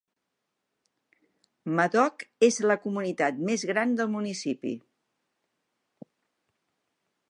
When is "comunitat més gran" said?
2.87-3.95